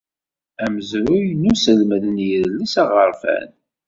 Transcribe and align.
Amezruy 0.63 1.25
n 1.41 1.49
uselmed 1.51 2.03
n 2.09 2.17
yidles 2.27 2.73
aɣerfan. 2.81 3.49